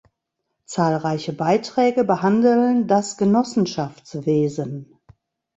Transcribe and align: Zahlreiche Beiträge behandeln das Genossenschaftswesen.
Zahlreiche 0.65 1.31
Beiträge 1.31 2.03
behandeln 2.03 2.87
das 2.87 3.17
Genossenschaftswesen. 3.17 4.97